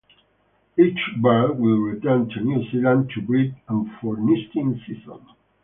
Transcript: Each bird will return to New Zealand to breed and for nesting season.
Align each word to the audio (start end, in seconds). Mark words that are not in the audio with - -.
Each 0.79 0.99
bird 1.21 1.59
will 1.59 1.77
return 1.77 2.27
to 2.29 2.39
New 2.41 2.67
Zealand 2.71 3.11
to 3.13 3.21
breed 3.21 3.53
and 3.69 3.87
for 4.01 4.17
nesting 4.17 4.81
season. 4.87 5.23